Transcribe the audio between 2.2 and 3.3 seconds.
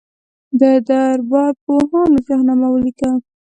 شاهنامه ولیکله.